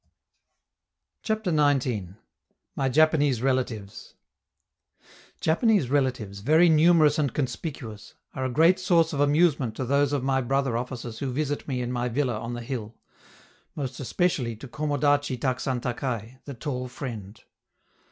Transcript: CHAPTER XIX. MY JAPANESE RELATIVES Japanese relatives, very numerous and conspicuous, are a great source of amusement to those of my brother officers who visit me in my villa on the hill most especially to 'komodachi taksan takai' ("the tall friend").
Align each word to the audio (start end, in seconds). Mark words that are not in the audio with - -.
CHAPTER 1.21 1.51
XIX. 1.55 2.15
MY 2.75 2.89
JAPANESE 2.89 3.43
RELATIVES 3.43 4.15
Japanese 5.39 5.91
relatives, 5.91 6.39
very 6.39 6.69
numerous 6.69 7.19
and 7.19 7.31
conspicuous, 7.31 8.15
are 8.33 8.43
a 8.43 8.49
great 8.49 8.79
source 8.79 9.13
of 9.13 9.19
amusement 9.19 9.75
to 9.75 9.85
those 9.85 10.11
of 10.11 10.23
my 10.23 10.41
brother 10.41 10.75
officers 10.75 11.19
who 11.19 11.31
visit 11.31 11.67
me 11.67 11.83
in 11.83 11.91
my 11.91 12.09
villa 12.09 12.39
on 12.39 12.55
the 12.55 12.61
hill 12.63 12.95
most 13.75 13.99
especially 13.99 14.55
to 14.55 14.67
'komodachi 14.67 15.37
taksan 15.37 15.79
takai' 15.81 16.39
("the 16.45 16.55
tall 16.55 16.87
friend"). 16.87 17.41